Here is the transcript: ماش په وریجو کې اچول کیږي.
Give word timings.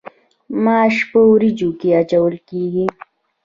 ماش 0.63 0.95
په 1.11 1.19
وریجو 1.29 1.69
کې 1.79 1.89
اچول 2.01 2.35
کیږي. 2.49 2.85